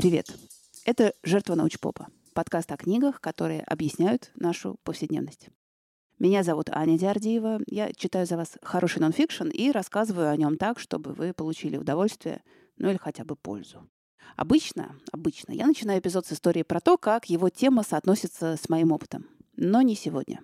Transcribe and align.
Привет! 0.00 0.34
Это 0.86 1.12
«Жертва 1.22 1.56
научпопа»— 1.56 2.08
подкаст 2.32 2.72
о 2.72 2.78
книгах, 2.78 3.20
которые 3.20 3.60
объясняют 3.64 4.30
нашу 4.34 4.76
повседневность. 4.82 5.50
Меня 6.18 6.42
зовут 6.42 6.70
Аня 6.70 6.98
Диардиева. 6.98 7.60
Я 7.66 7.92
читаю 7.92 8.24
за 8.24 8.38
вас 8.38 8.56
хороший 8.62 9.00
нонфикшн 9.00 9.48
и 9.48 9.70
рассказываю 9.70 10.30
о 10.30 10.36
нем 10.38 10.56
так, 10.56 10.78
чтобы 10.78 11.12
вы 11.12 11.34
получили 11.34 11.76
удовольствие, 11.76 12.42
ну 12.78 12.88
или 12.88 12.96
хотя 12.96 13.24
бы 13.24 13.36
пользу. 13.36 13.90
Обычно, 14.36 14.96
обычно 15.12 15.52
я 15.52 15.66
начинаю 15.66 16.00
эпизод 16.00 16.24
с 16.24 16.32
истории 16.32 16.62
про 16.62 16.80
то, 16.80 16.96
как 16.96 17.26
его 17.26 17.50
тема 17.50 17.82
соотносится 17.82 18.56
с 18.56 18.70
моим 18.70 18.92
опытом. 18.92 19.28
Но 19.56 19.82
не 19.82 19.96
сегодня. 19.96 20.40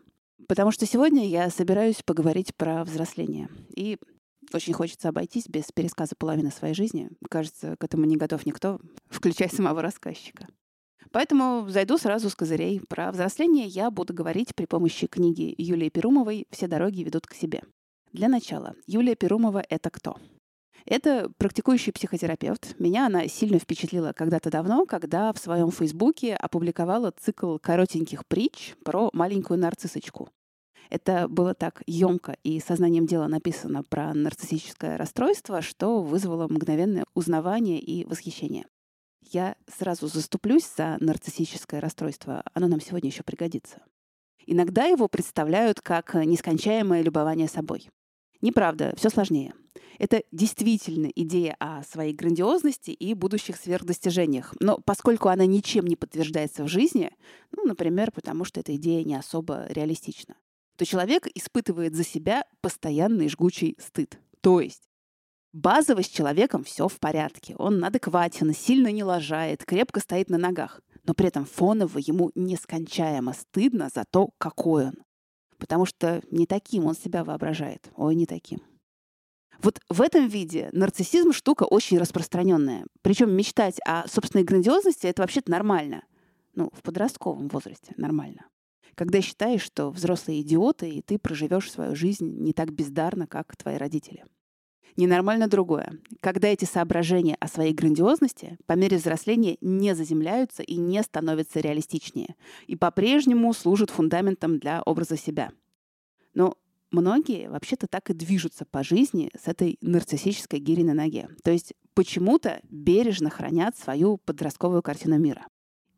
Потому 0.48 0.70
что 0.70 0.84
сегодня 0.84 1.26
я 1.26 1.48
собираюсь 1.48 2.02
поговорить 2.02 2.54
про 2.54 2.84
взросление. 2.84 3.48
И 3.74 3.96
очень 4.52 4.72
хочется 4.72 5.08
обойтись 5.08 5.48
без 5.48 5.70
пересказа 5.72 6.14
половины 6.16 6.50
своей 6.50 6.74
жизни. 6.74 7.10
Кажется, 7.30 7.76
к 7.76 7.84
этому 7.84 8.04
не 8.04 8.16
готов 8.16 8.46
никто, 8.46 8.80
включая 9.08 9.48
самого 9.48 9.82
рассказчика. 9.82 10.46
Поэтому 11.12 11.66
зайду 11.68 11.98
сразу 11.98 12.30
с 12.30 12.34
козырей. 12.34 12.80
Про 12.88 13.12
взросление 13.12 13.66
я 13.66 13.90
буду 13.90 14.12
говорить 14.12 14.54
при 14.54 14.66
помощи 14.66 15.06
книги 15.06 15.54
Юлии 15.56 15.88
Перумовой 15.88 16.46
«Все 16.50 16.66
дороги 16.66 17.02
ведут 17.02 17.26
к 17.26 17.34
себе». 17.34 17.62
Для 18.12 18.28
начала, 18.28 18.74
Юлия 18.86 19.14
Перумова— 19.14 19.62
это 19.68 19.90
кто? 19.90 20.16
Это 20.86 21.30
практикующий 21.36 21.92
психотерапевт. 21.92 22.78
Меня 22.78 23.06
она 23.06 23.26
сильно 23.26 23.58
впечатлила 23.58 24.12
когда-то 24.12 24.50
давно, 24.50 24.86
когда 24.86 25.32
в 25.32 25.38
своем 25.38 25.70
фейсбуке 25.70 26.34
опубликовала 26.34 27.10
цикл 27.10 27.58
коротеньких 27.58 28.24
притч 28.26 28.74
про 28.84 29.10
маленькую 29.12 29.58
нарциссочку. 29.58 30.28
Это 30.90 31.28
было 31.28 31.54
так 31.54 31.82
емко 31.86 32.36
и 32.42 32.60
сознанием 32.60 33.06
дела 33.06 33.28
написано 33.28 33.82
про 33.82 34.14
нарциссическое 34.14 34.96
расстройство, 34.96 35.62
что 35.62 36.02
вызвало 36.02 36.48
мгновенное 36.48 37.04
узнавание 37.14 37.80
и 37.80 38.04
восхищение. 38.04 38.66
Я 39.22 39.56
сразу 39.66 40.06
заступлюсь 40.06 40.68
за 40.76 40.96
нарциссическое 41.00 41.80
расстройство. 41.80 42.44
Оно 42.54 42.68
нам 42.68 42.80
сегодня 42.80 43.10
еще 43.10 43.22
пригодится. 43.22 43.82
Иногда 44.46 44.84
его 44.84 45.08
представляют 45.08 45.80
как 45.80 46.14
нескончаемое 46.14 47.02
любование 47.02 47.48
собой. 47.48 47.88
Неправда, 48.40 48.94
все 48.96 49.10
сложнее. 49.10 49.54
Это 49.98 50.22
действительно 50.30 51.06
идея 51.06 51.56
о 51.58 51.82
своей 51.82 52.12
грандиозности 52.12 52.90
и 52.90 53.14
будущих 53.14 53.56
сверхдостижениях. 53.56 54.54
Но 54.60 54.78
поскольку 54.84 55.28
она 55.28 55.46
ничем 55.46 55.86
не 55.86 55.96
подтверждается 55.96 56.64
в 56.64 56.68
жизни, 56.68 57.10
ну, 57.50 57.64
например, 57.64 58.12
потому 58.12 58.44
что 58.44 58.60
эта 58.60 58.76
идея 58.76 59.04
не 59.04 59.16
особо 59.16 59.66
реалистична, 59.68 60.36
то 60.76 60.84
человек 60.84 61.26
испытывает 61.34 61.94
за 61.94 62.04
себя 62.04 62.44
постоянный 62.60 63.28
жгучий 63.28 63.76
стыд. 63.80 64.18
То 64.40 64.60
есть 64.60 64.82
базово 65.52 66.02
с 66.02 66.08
человеком 66.08 66.64
все 66.64 66.86
в 66.86 66.98
порядке. 67.00 67.56
Он 67.56 67.82
адекватен, 67.84 68.54
сильно 68.54 68.92
не 68.92 69.02
лажает, 69.02 69.64
крепко 69.64 70.00
стоит 70.00 70.28
на 70.30 70.38
ногах. 70.38 70.80
Но 71.04 71.14
при 71.14 71.28
этом 71.28 71.46
фоново 71.46 71.98
ему 71.98 72.30
нескончаемо 72.34 73.32
стыдно 73.32 73.88
за 73.94 74.04
то, 74.10 74.30
какой 74.38 74.88
он. 74.88 74.94
Потому 75.58 75.86
что 75.86 76.20
не 76.30 76.46
таким 76.46 76.84
он 76.84 76.94
себя 76.94 77.24
воображает. 77.24 77.90
Ой, 77.96 78.14
не 78.14 78.26
таким. 78.26 78.60
Вот 79.62 79.80
в 79.88 80.02
этом 80.02 80.28
виде 80.28 80.68
нарциссизм 80.72 81.32
штука 81.32 81.62
очень 81.64 81.98
распространенная. 81.98 82.84
Причем 83.00 83.30
мечтать 83.30 83.78
о 83.86 84.06
собственной 84.06 84.44
грандиозности 84.44 85.06
это 85.06 85.22
вообще-то 85.22 85.50
нормально. 85.50 86.04
Ну, 86.54 86.70
в 86.74 86.82
подростковом 86.82 87.48
возрасте 87.48 87.94
нормально 87.96 88.46
когда 88.96 89.20
считаешь, 89.20 89.62
что 89.62 89.90
взрослые 89.90 90.40
идиоты, 90.40 90.90
и 90.90 91.02
ты 91.02 91.18
проживешь 91.18 91.70
свою 91.70 91.94
жизнь 91.94 92.26
не 92.42 92.52
так 92.52 92.72
бездарно, 92.72 93.26
как 93.26 93.54
твои 93.56 93.76
родители. 93.76 94.24
Ненормально 94.96 95.46
другое. 95.46 96.00
Когда 96.20 96.48
эти 96.48 96.64
соображения 96.64 97.36
о 97.38 97.48
своей 97.48 97.74
грандиозности 97.74 98.56
по 98.64 98.72
мере 98.72 98.96
взросления 98.96 99.58
не 99.60 99.94
заземляются 99.94 100.62
и 100.62 100.76
не 100.76 101.02
становятся 101.02 101.60
реалистичнее, 101.60 102.34
и 102.66 102.76
по-прежнему 102.76 103.52
служат 103.52 103.90
фундаментом 103.90 104.58
для 104.58 104.82
образа 104.82 105.18
себя. 105.18 105.52
Но 106.32 106.56
многие 106.90 107.50
вообще-то 107.50 107.86
так 107.88 108.08
и 108.08 108.14
движутся 108.14 108.64
по 108.64 108.82
жизни 108.82 109.30
с 109.38 109.46
этой 109.48 109.76
нарциссической 109.82 110.58
гири 110.58 110.82
на 110.82 110.94
ноге. 110.94 111.28
То 111.44 111.50
есть 111.50 111.74
почему-то 111.92 112.60
бережно 112.70 113.28
хранят 113.28 113.76
свою 113.76 114.16
подростковую 114.16 114.82
картину 114.82 115.18
мира. 115.18 115.46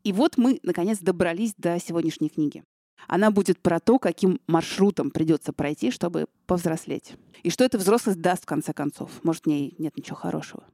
И 0.03 0.11
вот 0.11 0.37
мы, 0.37 0.59
наконец, 0.63 0.99
добрались 0.99 1.53
до 1.55 1.79
сегодняшней 1.79 2.29
книги. 2.29 2.63
Она 3.07 3.31
будет 3.31 3.59
про 3.59 3.79
то, 3.79 3.99
каким 3.99 4.39
маршрутом 4.47 5.11
придется 5.11 5.53
пройти, 5.53 5.91
чтобы 5.91 6.27
повзрослеть. 6.45 7.13
И 7.43 7.49
что 7.49 7.63
эта 7.63 7.77
взрослость 7.77 8.21
даст 8.21 8.43
в 8.43 8.45
конце 8.45 8.73
концов. 8.73 9.23
Может, 9.23 9.43
в 9.43 9.47
ней 9.47 9.75
нет 9.77 9.97
ничего 9.97 10.15
хорошего. 10.15 10.65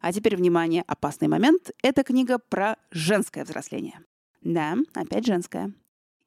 А 0.00 0.12
теперь, 0.12 0.36
внимание, 0.36 0.84
опасный 0.86 1.28
момент. 1.28 1.70
Это 1.82 2.04
книга 2.04 2.38
про 2.38 2.76
женское 2.90 3.44
взросление. 3.44 4.00
Да, 4.42 4.76
опять 4.94 5.26
женское. 5.26 5.72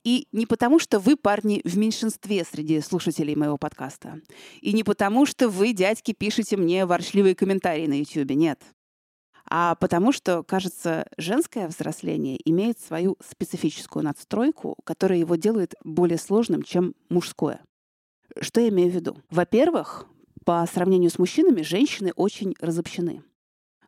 И 0.03 0.28
не 0.31 0.46
потому, 0.46 0.80
что 0.80 1.00
вы, 1.00 1.16
парни, 1.16 1.62
в 1.63 1.78
меньшинстве 1.78 2.44
среди 2.44 2.81
слушателей 2.81 3.36
моего 3.36 3.58
подкаста. 3.58 4.19
И 4.59 4.74
не 4.74 4.84
потому, 4.84 5.25
что 5.25 5.48
вы, 5.48 5.74
дядьки, 5.74 6.12
пишете 6.12 6.58
мне 6.58 6.86
ворчливые 6.86 7.36
комментарии 7.36 7.88
на 7.88 7.94
YouTube. 7.94 8.31
Нет 8.31 8.62
а 9.53 9.75
потому 9.75 10.13
что, 10.13 10.44
кажется, 10.44 11.06
женское 11.17 11.67
взросление 11.67 12.39
имеет 12.50 12.79
свою 12.79 13.17
специфическую 13.19 14.01
надстройку, 14.01 14.78
которая 14.85 15.19
его 15.19 15.35
делает 15.35 15.75
более 15.84 16.17
сложным, 16.17 16.63
чем 16.63 16.95
мужское. 17.09 17.59
Что 18.39 18.62
я 18.62 18.69
имею 18.69 18.89
в 18.89 18.95
виду? 18.95 19.17
Во-первых, 19.29 20.06
по 20.45 20.66
сравнению 20.72 21.09
с 21.09 21.19
мужчинами, 21.19 21.63
женщины 21.63 22.13
очень 22.16 22.56
разобщены. 22.62 23.23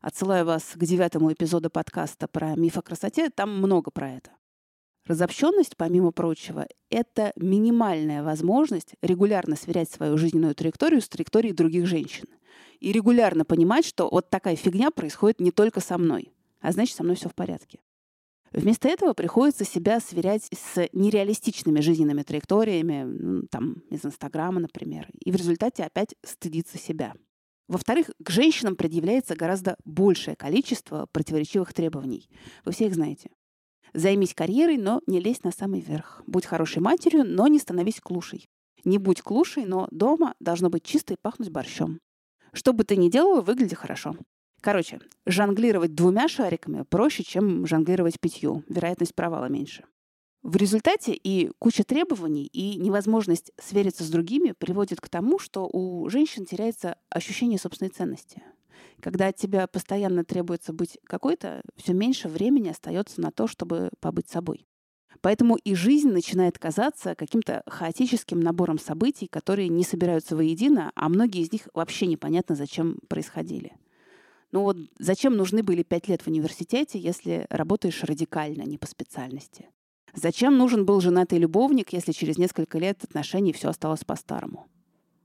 Отсылаю 0.01 0.46
вас 0.46 0.74
к 0.74 0.84
девятому 0.84 1.31
эпизоду 1.31 1.69
подкаста 1.69 2.28
про 2.28 2.56
миф 2.57 2.78
о 2.78 2.81
красоте, 2.81 3.30
там 3.30 3.57
много 3.57 3.90
про 3.90 4.12
это. 4.12 4.31
Разобщенность, 5.06 5.78
помимо 5.78 6.12
прочего, 6.12 6.68
это 6.90 7.31
минимальная 7.38 8.22
возможность 8.22 8.95
регулярно 9.01 9.56
сверять 9.56 9.90
свою 9.90 10.18
жизненную 10.18 10.56
траекторию 10.56 11.01
с 11.01 11.07
траекторией 11.07 11.56
других 11.56 11.85
женщин– 11.85 12.25
и 12.80 12.91
регулярно 12.91 13.46
понимать, 13.46 13.86
что 13.86 14.09
вот 14.09 14.30
такая 14.30 14.56
фигня 14.56 14.91
происходит 14.91 15.40
не 15.40 15.52
только 15.52 15.80
со 15.80 15.97
мной, 15.97 16.34
а 16.62 16.72
значит, 16.72 16.96
со 16.96 17.03
мной 17.03 17.16
все 17.16 17.30
в 17.30 17.36
порядке. 17.36 17.80
Вместо 18.52 18.88
этого 18.88 19.14
приходится 19.14 19.66
себя 19.66 20.00
сверять 20.00 20.47
с 20.53 20.88
нереалистичными 20.94 21.80
жизненными 21.80 22.22
траекториями, 22.22 23.47
там, 23.47 23.78
из 23.90 24.06
Инстаграма, 24.06 24.59
например, 24.59 25.09
и 25.19 25.31
в 25.31 25.36
результате 25.36 25.84
опять 25.84 26.13
стыдиться 26.24 26.78
себя. 26.78 27.16
Во-вторых, 27.68 28.12
к 28.24 28.30
женщинам 28.30 28.75
предъявляется 28.75 29.36
гораздо 29.36 29.78
большее 29.86 30.36
количество 30.36 31.08
противоречивых 31.12 31.74
требований. 31.74 32.30
Вы 32.66 32.74
все 32.74 32.86
их 32.86 32.94
знаете. 32.94 33.31
Займись 33.94 34.36
карьерой, 34.36 34.78
но 34.78 35.02
не 35.08 35.19
лезь 35.19 35.44
на 35.44 35.52
самый 35.52 35.80
верх. 35.80 36.22
Будь 36.28 36.46
хорошей 36.46 36.81
матерью, 36.81 37.24
но 37.25 37.47
не 37.47 37.59
становись 37.59 38.02
клушей. 38.02 38.47
Не 38.84 38.97
будь 38.97 39.22
клушей, 39.22 39.66
но 39.66 39.88
дома 39.92 40.36
должно 40.40 40.69
быть 40.69 40.84
чисто 40.84 41.13
и 41.13 41.18
пахнуть 41.22 41.50
борщом. 41.50 42.00
Что 42.53 42.72
бы 42.74 42.84
ты 42.84 42.96
ни 42.96 43.09
делала, 43.09 43.41
выгляди 43.41 43.75
хорошо. 43.75 44.16
Короче, 44.62 45.02
жонглировать 45.25 45.94
двумя 45.94 46.28
шариками 46.28 46.84
проще, 46.84 47.24
чем 47.24 47.68
жонглировать 47.68 48.19
пятью. 48.19 48.64
Вероятность 48.69 49.16
провала 49.16 49.47
меньше. 49.47 49.84
В 50.44 50.56
результате 50.56 51.13
и 51.13 51.52
куча 51.58 51.84
требований, 51.84 52.46
и 52.46 52.75
невозможность 52.75 53.52
свериться 53.62 54.03
с 54.03 54.09
другими 54.09 54.52
приводит 54.52 55.02
к 55.02 55.09
тому, 55.09 55.40
что 55.40 55.69
у 55.72 56.08
женщин 56.09 56.46
теряется 56.46 56.97
ощущение 57.09 57.58
собственной 57.58 57.92
ценности. 57.92 58.44
Когда 59.02 59.28
от 59.28 59.38
тебя 59.38 59.68
постоянно 59.68 60.24
требуется 60.24 60.74
быть 60.74 61.00
какой-то, 61.06 61.62
все 61.78 61.94
меньше 61.94 62.28
времени 62.28 62.69
остается 62.69 63.22
на 63.22 63.31
то, 63.31 63.47
чтобы 63.47 63.90
побыть 64.00 64.30
собой. 64.30 64.68
Поэтому 65.22 65.56
и 65.56 65.75
жизнь 65.75 66.09
начинает 66.09 66.59
казаться 66.59 67.15
каким-то 67.15 67.63
хаотическим 67.68 68.39
набором 68.39 68.80
событий, 68.80 69.27
которые 69.27 69.69
не 69.69 69.83
собираются 69.83 70.36
воедино, 70.36 70.92
а 70.95 71.10
многие 71.10 71.42
из 71.42 71.51
них 71.51 71.68
вообще 71.74 72.07
непонятно, 72.07 72.56
зачем 72.56 72.98
происходили. 73.07 73.74
Ну 74.51 74.62
вот 74.62 74.77
зачем 75.00 75.36
нужны 75.36 75.63
были 75.63 75.81
пять 75.83 76.07
лет 76.07 76.21
в 76.21 76.27
университете, 76.27 77.00
если 77.00 77.48
работаешь 77.50 78.04
радикально, 78.04 78.63
не 78.63 78.77
по 78.77 78.86
специальности? 78.86 79.69
Зачем 80.13 80.57
нужен 80.57 80.86
был 80.86 81.01
женатый 81.01 81.39
любовник, 81.39 81.92
если 81.92 82.12
через 82.12 82.38
несколько 82.38 82.77
лет 82.77 83.04
отношений 83.04 83.51
все 83.51 83.69
осталось 83.69 84.04
по-старому? 84.04 84.68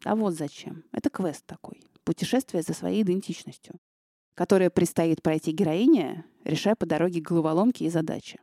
А 0.04 0.16
вот 0.16 0.34
зачем. 0.34 0.84
Это 0.92 1.10
квест 1.10 1.44
такой. 1.44 1.82
Путешествие 2.04 2.62
за 2.62 2.72
своей 2.72 3.02
идентичностью, 3.02 3.74
которое 4.34 4.70
предстоит 4.70 5.20
пройти 5.20 5.52
героине, 5.52 6.24
решая 6.44 6.74
по 6.74 6.86
дороге 6.86 7.20
головоломки 7.20 7.82
и 7.84 7.90
задачи. 7.90 8.40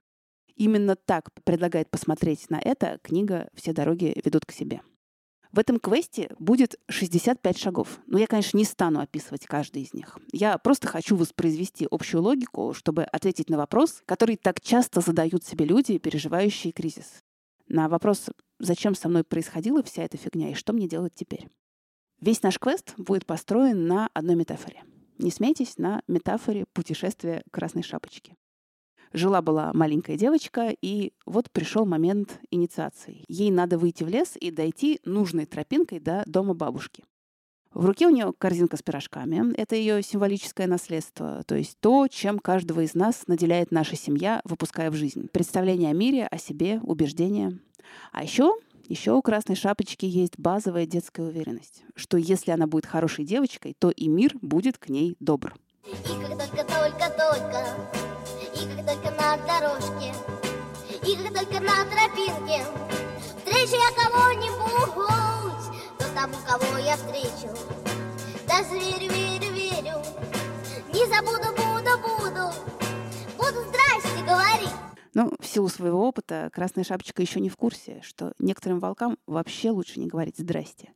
Именно 0.55 0.95
так 0.95 1.31
предлагает 1.43 1.89
посмотреть 1.89 2.49
на 2.49 2.59
это 2.59 2.99
книга 3.03 3.49
«Все 3.53 3.73
дороги 3.73 4.19
ведут 4.23 4.45
к 4.45 4.51
себе». 4.51 4.81
В 5.51 5.59
этом 5.59 5.79
квесте 5.79 6.35
будет 6.37 6.75
65 6.89 7.57
шагов. 7.57 7.99
Но 8.07 8.19
я, 8.19 8.27
конечно, 8.27 8.57
не 8.57 8.65
стану 8.65 8.99
описывать 8.99 9.45
каждый 9.45 9.83
из 9.83 9.93
них. 9.93 10.17
Я 10.33 10.57
просто 10.57 10.87
хочу 10.87 11.15
воспроизвести 11.15 11.87
общую 11.89 12.23
логику, 12.23 12.73
чтобы 12.73 13.03
ответить 13.03 13.49
на 13.49 13.55
вопрос, 13.55 14.03
который 14.05 14.35
так 14.35 14.59
часто 14.59 14.99
задают 14.99 15.45
себе 15.45 15.63
люди, 15.63 15.97
переживающие 15.97 16.73
кризис. 16.73 17.23
На 17.69 17.87
вопрос, 17.87 18.29
зачем 18.59 18.95
со 18.95 19.07
мной 19.07 19.23
происходила 19.23 19.81
вся 19.81 20.03
эта 20.03 20.17
фигня 20.17 20.51
и 20.51 20.55
что 20.55 20.73
мне 20.73 20.89
делать 20.89 21.13
теперь. 21.15 21.47
Весь 22.19 22.43
наш 22.43 22.59
квест 22.59 22.93
будет 22.97 23.25
построен 23.25 23.87
на 23.87 24.09
одной 24.13 24.35
метафоре. 24.35 24.83
Не 25.19 25.31
смейтесь 25.31 25.77
на 25.77 26.01
метафоре 26.07 26.65
путешествия 26.73 27.43
Красной 27.51 27.83
Шапочки. 27.83 28.35
Жила-была 29.15 29.71
маленькая 29.73 30.17
девочка, 30.17 30.75
и 30.81 31.13
вот 31.25 31.49
пришел 31.49 31.85
момент 31.85 32.37
инициации. 32.51 33.23
Ей 33.29 33.49
надо 33.49 33.77
выйти 33.77 34.03
в 34.03 34.09
лес 34.09 34.33
и 34.37 34.51
дойти 34.51 34.99
нужной 35.05 35.45
тропинкой 35.45 36.01
до 36.01 36.23
дома 36.25 36.53
бабушки. 36.53 37.05
В 37.73 37.85
руке 37.85 38.07
у 38.07 38.09
нее 38.09 38.33
корзинка 38.37 38.75
с 38.75 38.81
пирожками. 38.81 39.55
Это 39.55 39.77
ее 39.77 40.03
символическое 40.03 40.67
наследство, 40.67 41.43
то 41.47 41.55
есть 41.55 41.77
то, 41.79 42.09
чем 42.09 42.39
каждого 42.39 42.81
из 42.81 42.93
нас 42.93 43.25
наделяет 43.27 43.71
наша 43.71 43.95
семья, 43.95 44.41
выпуская 44.43 44.91
в 44.91 44.95
жизнь. 44.95 45.29
Представление 45.31 45.91
о 45.91 45.93
мире, 45.93 46.27
о 46.27 46.37
себе, 46.37 46.81
убеждения. 46.83 47.57
А 48.11 48.21
еще 48.21 48.57
еще 48.89 49.13
у 49.13 49.21
Красной 49.21 49.55
Шапочки 49.55 50.05
есть 50.05 50.37
базовая 50.37 50.85
детская 50.85 51.25
уверенность, 51.25 51.85
что 51.95 52.17
если 52.17 52.51
она 52.51 52.67
будет 52.67 52.85
хорошей 52.85 53.23
девочкой, 53.23 53.77
то 53.79 53.91
и 53.91 54.09
мир 54.09 54.33
будет 54.41 54.77
к 54.77 54.89
ней 54.89 55.15
добр. 55.21 55.55
И 55.85 55.91
как 56.05 56.37
только-только-только, 56.37 58.04
и 58.55 58.65
как 58.75 58.85
только 58.85 59.11
на 59.11 59.37
дорожке, 59.37 60.13
и 61.03 61.15
как 61.15 61.33
только 61.33 61.59
на 61.59 61.85
тропинке, 61.85 62.65
встречу 63.37 63.75
я 63.75 63.91
кого-нибудь, 64.03 64.95
то 65.99 66.05
тому, 66.15 66.35
кого 66.47 66.77
я 66.77 66.95
встречу, 66.95 67.53
даже 68.47 68.79
верю, 68.79 69.11
верю, 69.13 69.53
верю, 69.53 70.01
не 70.93 71.05
забуду, 71.07 71.51
буду, 71.51 71.97
буду, 71.99 72.53
буду 73.37 73.69
здрасте 73.69 74.23
говорить. 74.25 74.69
Но 75.13 75.31
в 75.39 75.45
силу 75.45 75.69
своего 75.69 76.07
опыта 76.07 76.49
Красная 76.53 76.83
Шапочка 76.83 77.21
еще 77.21 77.39
не 77.39 77.49
в 77.49 77.57
курсе, 77.57 78.01
что 78.03 78.33
некоторым 78.39 78.79
волкам 78.79 79.17
вообще 79.27 79.71
лучше 79.71 79.99
не 79.99 80.07
говорить 80.07 80.37
«здрасте». 80.37 80.91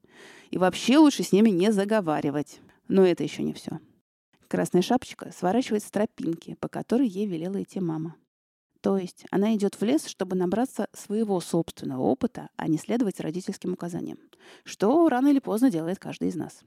И 0.51 0.57
вообще 0.57 0.97
лучше 0.97 1.23
с 1.23 1.31
ними 1.31 1.49
не 1.49 1.71
заговаривать. 1.71 2.59
Но 2.87 3.05
это 3.05 3.23
еще 3.23 3.43
не 3.43 3.53
все. 3.53 3.79
Красная 4.49 4.81
Шапочка 4.81 5.31
сворачивает 5.31 5.83
с 5.83 5.91
тропинки, 5.91 6.55
по 6.55 6.67
которой 6.67 7.07
ей 7.07 7.25
велела 7.25 7.63
идти 7.63 7.79
мама. 7.79 8.15
То 8.81 8.97
есть 8.97 9.25
она 9.31 9.55
идет 9.55 9.75
в 9.75 9.83
лес, 9.83 10.05
чтобы 10.05 10.35
набраться 10.35 10.87
своего 10.93 11.39
собственного 11.39 12.01
опыта, 12.01 12.49
а 12.57 12.67
не 12.67 12.77
следовать 12.77 13.21
родительским 13.21 13.73
указаниям, 13.73 14.19
что 14.63 15.07
рано 15.07 15.27
или 15.29 15.39
поздно 15.39 15.71
делает 15.71 15.99
каждый 15.99 16.29
из 16.29 16.35
нас. 16.35 16.63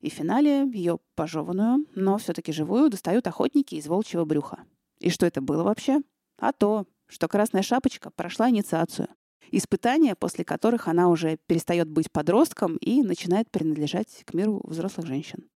И 0.00 0.08
в 0.08 0.14
финале 0.14 0.70
ее 0.72 0.98
пожеванную, 1.14 1.86
но 1.94 2.16
все-таки 2.16 2.52
живую 2.52 2.90
достают 2.90 3.26
охотники 3.26 3.74
из 3.74 3.86
волчьего 3.86 4.24
брюха. 4.24 4.64
И 5.00 5.10
что 5.10 5.26
это 5.26 5.40
было 5.40 5.62
вообще? 5.62 6.00
а 6.38 6.52
то, 6.52 6.86
что 7.06 7.28
Красная 7.28 7.62
Шапочка 7.62 8.10
прошла 8.10 8.50
инициацию. 8.50 9.08
Испытания, 9.52 10.16
после 10.16 10.44
которых 10.44 10.88
она 10.88 11.08
уже 11.08 11.38
перестает 11.46 11.88
быть 11.88 12.10
подростком 12.10 12.76
и 12.76 13.02
начинает 13.02 13.50
принадлежать 13.50 14.24
к 14.24 14.34
миру 14.34 14.60
взрослых 14.64 15.06
женщин. 15.06 15.48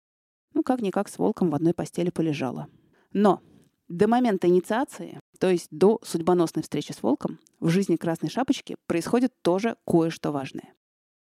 Ну, 0.55 0.63
как-никак 0.63 1.09
с 1.09 1.19
волком 1.19 1.51
в 1.51 1.55
одной 1.55 1.75
постели 1.75 2.11
полежала. 2.11 2.69
Но 3.13 3.43
до 3.89 4.07
момента 4.07 4.49
инициации, 4.49 5.19
то 5.39 5.51
есть 5.51 5.69
до 5.71 6.01
судьбоносной 6.05 6.63
встречи 6.63 6.93
с 6.93 7.03
волком, 7.03 7.39
в 7.61 7.69
жизни 7.69 7.97
Красной 7.97 8.29
Шапочки 8.29 8.77
происходит 8.87 9.33
тоже 9.43 9.77
кое-что 9.87 10.31
важное. 10.31 10.75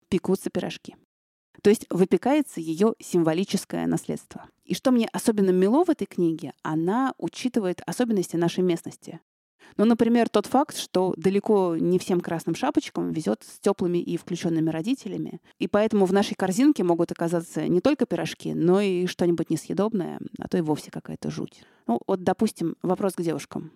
Пекутся 0.10 0.50
пирожки. 0.50 0.96
То 1.62 1.70
есть 1.70 1.86
выпекается 1.90 2.60
ее 2.60 2.94
символическое 3.00 3.88
наследство. 3.88 4.50
И 4.64 4.74
что 4.74 4.92
мне 4.92 5.08
особенно 5.12 5.52
мило 5.52 5.84
в 5.84 5.90
этой 5.90 6.06
книге, 6.06 6.54
она 6.64 7.14
учитывает 7.18 7.82
особенности 7.86 8.36
нашей 8.36 8.64
местности. 8.64 9.22
Ну, 9.78 9.86
например, 9.86 10.30
тот 10.30 10.46
факт, 10.46 10.78
что 10.78 11.14
далеко 11.18 11.76
не 11.78 12.00
всем 12.00 12.22
красным 12.22 12.56
шапочкам 12.56 13.12
везет 13.12 13.44
с 13.44 13.60
теплыми 13.60 13.98
и 13.98 14.18
включенными 14.18 14.70
родителями. 14.70 15.42
И 15.60 15.68
поэтому 15.68 16.06
в 16.06 16.14
нашей 16.14 16.36
корзинке 16.36 16.84
могут 16.84 17.12
оказаться 17.12 17.68
не 17.68 17.82
только 17.82 18.06
пирожки, 18.06 18.54
но 18.54 18.80
и 18.80 19.06
что-нибудь 19.06 19.50
несъедобное, 19.50 20.20
а 20.40 20.48
то 20.48 20.58
и 20.58 20.62
вовсе 20.62 20.92
какая-то 20.92 21.30
жуть. 21.30 21.64
Ну, 21.88 22.00
вот, 22.08 22.24
допустим, 22.24 22.76
вопрос 22.82 23.14
к 23.14 23.22
девушкам. 23.22 23.72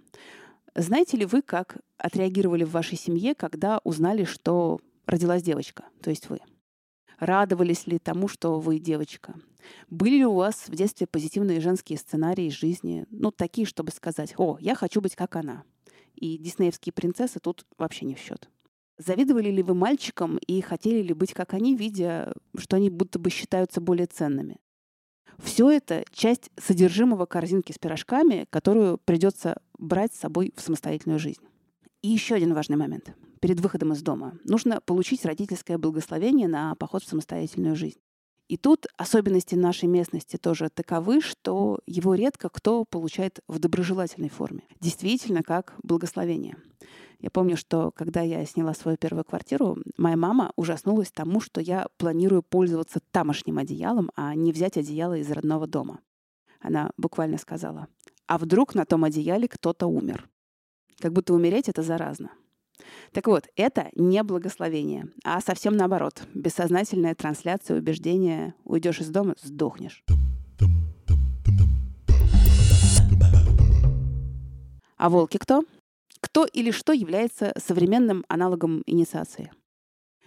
Знаете 0.75 1.17
ли 1.17 1.25
вы, 1.25 1.41
как 1.41 1.77
отреагировали 1.97 2.63
в 2.63 2.71
вашей 2.71 2.97
семье, 2.97 3.35
когда 3.35 3.81
узнали, 3.83 4.23
что 4.23 4.79
родилась 5.05 5.43
девочка, 5.43 5.83
то 6.01 6.09
есть 6.09 6.29
вы? 6.29 6.39
Радовались 7.19 7.85
ли 7.85 7.99
тому, 7.99 8.29
что 8.29 8.59
вы 8.59 8.79
девочка? 8.79 9.35
Были 9.89 10.17
ли 10.17 10.25
у 10.25 10.35
вас 10.35 10.65
в 10.67 10.75
детстве 10.75 11.05
позитивные 11.05 11.59
женские 11.59 11.99
сценарии 11.99 12.45
из 12.45 12.53
жизни? 12.53 13.05
Ну, 13.09 13.31
такие, 13.31 13.67
чтобы 13.67 13.91
сказать, 13.91 14.33
о, 14.37 14.57
я 14.61 14.75
хочу 14.75 15.01
быть 15.01 15.15
как 15.15 15.35
она. 15.35 15.63
И 16.19 16.37
диснеевские 16.37 16.91
принцессы 16.91 17.39
тут 17.39 17.65
вообще 17.77 18.05
не 18.05 18.13
в 18.13 18.19
счет. 18.19 18.49
Завидовали 18.97 19.49
ли 19.49 19.63
вы 19.63 19.73
мальчикам 19.73 20.37
и 20.37 20.59
хотели 20.59 21.01
ли 21.01 21.13
быть 21.13 21.33
как 21.33 21.53
они, 21.53 21.77
видя, 21.77 22.33
что 22.57 22.75
они 22.75 22.89
будто 22.89 23.17
бы 23.17 23.29
считаются 23.29 23.79
более 23.79 24.07
ценными? 24.07 24.57
Все 25.37 25.69
это 25.69 26.03
часть 26.11 26.49
содержимого 26.57 27.25
корзинки 27.25 27.71
с 27.71 27.79
пирожками, 27.79 28.45
которую 28.49 28.97
придется 28.97 29.61
брать 29.77 30.13
с 30.13 30.19
собой 30.19 30.51
в 30.57 30.61
самостоятельную 30.61 31.19
жизнь. 31.19 31.41
И 32.01 32.09
еще 32.09 32.35
один 32.35 32.53
важный 32.53 32.75
момент. 32.75 33.15
Перед 33.39 33.61
выходом 33.61 33.93
из 33.93 34.01
дома 34.01 34.37
нужно 34.43 34.81
получить 34.81 35.23
родительское 35.23 35.77
благословение 35.77 36.49
на 36.49 36.75
поход 36.75 37.03
в 37.03 37.07
самостоятельную 37.07 37.77
жизнь. 37.77 37.99
И 38.49 38.57
тут 38.57 38.87
особенности 38.97 39.53
нашей 39.53 39.87
местности 39.87 40.35
тоже 40.37 40.69
таковы, 40.69 41.21
что 41.21 41.79
его 41.85 42.15
редко 42.15 42.49
кто 42.49 42.83
получает 42.83 43.41
в 43.47 43.59
доброжелательной 43.59 44.29
форме. 44.29 44.63
Действительно, 44.79 45.43
как 45.43 45.75
благословение. 45.83 46.57
Я 47.19 47.29
помню, 47.29 47.55
что 47.57 47.91
когда 47.91 48.21
я 48.21 48.43
сняла 48.45 48.73
свою 48.73 48.97
первую 48.97 49.23
квартиру, 49.23 49.77
моя 49.97 50.17
мама 50.17 50.51
ужаснулась 50.55 51.11
тому, 51.11 51.41
что 51.41 51.61
я 51.61 51.87
планирую 51.97 52.41
пользоваться 52.41 53.01
тамошним 53.11 53.59
одеялом, 53.59 54.09
а 54.15 54.33
не 54.33 54.51
взять 54.51 54.77
одеяло 54.77 55.17
из 55.17 55.29
родного 55.29 55.67
дома. 55.67 55.99
Она 56.59 56.89
буквально 56.97 57.37
сказала, 57.37 57.87
а 58.25 58.39
вдруг 58.39 58.73
на 58.73 58.85
том 58.85 59.03
одеяле 59.03 59.47
кто-то 59.47 59.85
умер? 59.85 60.27
Как 60.97 61.13
будто 61.13 61.35
умереть— 61.35 61.67
это 61.69 61.83
заразно. 61.83 62.31
Так 63.11 63.27
вот, 63.27 63.47
это 63.55 63.89
не 63.95 64.21
благословение, 64.23 65.07
а 65.23 65.41
совсем 65.41 65.75
наоборот. 65.75 66.23
Бессознательная 66.33 67.15
трансляция 67.15 67.77
убеждения 67.77 68.55
«уйдешь 68.63 69.01
из 69.01 69.09
дома— 69.09 69.35
сдохнешь». 69.41 70.03
А 74.97 75.09
волки 75.09 75.37
кто? 75.37 75.63
Кто 76.19 76.45
или 76.45 76.71
что 76.71 76.91
является 76.91 77.53
современным 77.57 78.25
аналогом 78.27 78.83
инициации? 78.85 79.51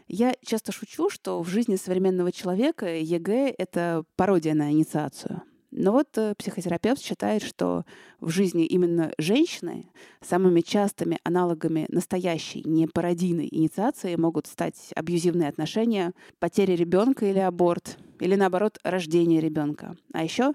Я 0.09 0.35
часто 0.45 0.73
шучу, 0.73 1.11
что 1.11 1.43
в 1.43 1.49
жизни 1.49 1.77
современного 1.77 2.33
человека 2.33 2.87
ЕГЭ— 2.87 3.55
это 3.59 4.05
пародия 4.17 4.55
на 4.55 4.73
инициацию. 4.73 5.43
Но 5.75 5.93
вот 5.93 6.17
э, 6.19 6.35
психотерапевт 6.37 7.03
считает, 7.03 7.43
что 7.43 7.85
в 8.21 8.29
жизни 8.29 8.67
именно 8.67 9.11
женщины 9.17 9.87
самыми 10.21 10.61
частыми 10.61 11.19
аналогами 11.25 11.87
настоящей, 11.89 12.63
не 12.65 12.87
пародийной 12.87 13.49
инициации 13.51 14.15
могут 14.17 14.47
стать 14.47 14.93
абьюзивные 14.95 15.49
отношения, 15.49 16.13
потеря 16.39 16.75
ребенка 16.75 17.25
или 17.25 17.39
аборт, 17.39 17.99
или 18.21 18.35
наоборот, 18.35 18.79
рождение 18.85 19.41
ребенка. 19.41 19.97
А 20.13 20.23
еще 20.23 20.53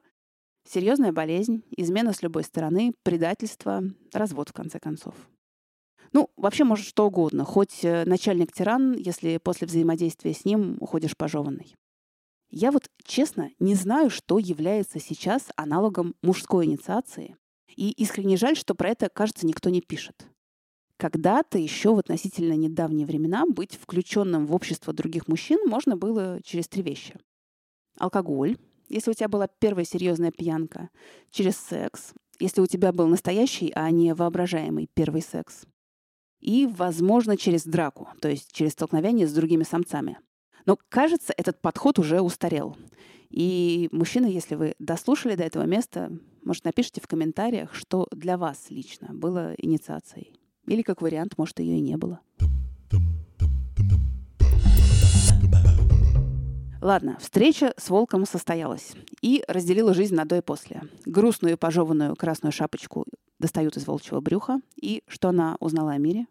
серьезная 0.70 1.12
болезнь, 1.12 1.64
измена 1.76 2.14
с 2.14 2.22
любой 2.22 2.44
стороны, 2.44 2.94
предательство, 3.02 3.82
развод 4.14 4.50
в 4.50 4.54
конце 4.54 4.80
концов. 4.80 5.16
Ну, 6.14 6.30
вообще 6.38 6.64
может 6.64 6.86
что 6.86 7.08
угодно, 7.08 7.44
хоть 7.44 7.84
э, 7.84 8.06
начальник-тиран, 8.06 8.94
если 8.94 9.38
после 9.38 9.66
взаимодействия 9.66 10.34
с 10.34 10.46
ним 10.46 10.78
уходишь 10.80 11.18
пожеванный. 11.18 11.76
Я 12.50 12.72
вот, 12.72 12.90
честно, 13.04 13.52
не 13.60 13.76
знаю, 13.76 14.10
что 14.10 14.40
является 14.40 15.00
сейчас 15.00 15.50
аналогом 15.56 16.16
мужской 16.22 16.66
инициации. 16.66 17.36
И 17.76 17.92
искренне 17.92 18.38
жаль, 18.38 18.56
что 18.56 18.74
про 18.74 18.90
это, 18.90 19.10
кажется, 19.10 19.46
никто 19.46 19.70
не 19.70 19.82
пишет. 19.82 20.28
Когда-то 20.98 21.60
еще 21.60 21.94
в 21.94 22.00
относительно 22.00 22.54
недавние 22.54 23.06
времена 23.06 23.46
быть 23.46 23.76
включенным 23.76 24.48
в 24.48 24.56
общество 24.56 24.94
других 24.94 25.28
мужчин 25.28 25.60
можно 25.68 25.96
было 25.96 26.42
через 26.44 26.68
три 26.68 26.82
вещи. 26.82 27.20
Алкоголь, 28.00 28.58
если 28.90 29.12
у 29.12 29.14
тебя 29.14 29.28
была 29.28 29.48
первая 29.48 29.86
серьезная 29.86 30.32
пьянка, 30.32 30.90
через 31.30 31.58
секс, 31.58 32.14
если 32.40 32.62
у 32.62 32.68
тебя 32.68 32.92
был 32.92 33.08
настоящий, 33.08 33.72
а 33.76 33.92
не 33.92 34.14
воображаемый 34.14 34.90
первый 34.94 35.22
секс. 35.22 35.66
И, 36.40 36.68
возможно, 36.68 37.36
через 37.38 37.64
драку, 37.66 38.10
то 38.22 38.30
есть 38.30 38.52
через 38.52 38.74
столкновение 38.74 39.28
с 39.28 39.34
другими 39.34 39.64
самцами. 39.64 40.20
Но, 40.66 40.78
кажется, 40.90 41.34
этот 41.36 41.62
подход 41.62 42.00
уже 42.00 42.22
устарел. 42.22 42.78
И, 43.30 43.90
мужчины, 43.92 44.28
если 44.28 44.56
вы 44.56 44.76
дослушали 44.80 45.36
до 45.36 45.44
этого 45.44 45.64
места, 45.64 46.12
может, 46.44 46.66
напишите 46.66 47.02
в 47.02 47.08
комментариях, 47.08 47.74
что 47.74 48.08
для 48.12 48.38
вас 48.38 48.68
лично 48.70 49.10
было 49.14 49.54
инициацией. 49.58 50.34
Или, 50.66 50.82
как 50.82 51.02
вариант, 51.02 51.38
может, 51.38 51.60
ее 51.60 51.78
и 51.78 51.82
не 51.82 51.98
было. 51.98 52.22
Ладно, 56.82 57.18
встреча 57.20 57.74
с 57.76 57.90
волком 57.90 58.26
состоялась 58.26 58.94
и 59.22 59.44
разделила 59.48 59.94
жизнь 59.94 60.16
на 60.16 60.26
до 60.26 60.38
и 60.38 60.42
после. 60.42 60.84
Грустную 61.06 61.58
пожеванную 61.58 62.16
красную 62.16 62.52
шапочку 62.52 63.06
достают 63.40 63.78
из 63.78 63.88
волчьего 63.88 64.22
брюха. 64.22 64.62
И 64.80 65.04
что 65.08 65.30
она 65.30 65.58
узнала 65.60 65.92
о 65.94 65.98
мире? 65.98 66.28